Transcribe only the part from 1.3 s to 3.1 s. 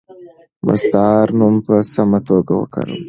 نوم په سمه توګه وکاروه.